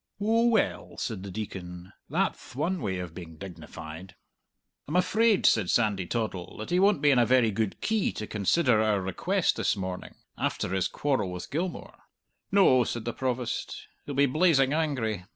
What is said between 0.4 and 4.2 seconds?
well," said the Deacon, "that'th one way of being dignified."